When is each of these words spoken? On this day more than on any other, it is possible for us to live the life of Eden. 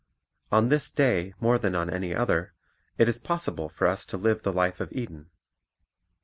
On 0.51 0.69
this 0.69 0.89
day 0.89 1.35
more 1.39 1.59
than 1.59 1.75
on 1.75 1.87
any 1.87 2.11
other, 2.11 2.55
it 2.97 3.07
is 3.07 3.19
possible 3.19 3.69
for 3.69 3.85
us 3.85 4.03
to 4.07 4.17
live 4.17 4.41
the 4.41 4.51
life 4.51 4.79
of 4.81 4.91
Eden. 4.91 5.29